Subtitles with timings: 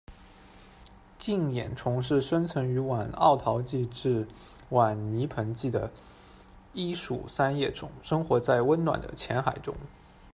[1.19, 4.27] 镜眼虫是生存于晚奥陶纪至
[4.69, 5.91] 晚泥盆纪的
[6.73, 9.75] 一属三叶虫，生活在温暖的浅海中。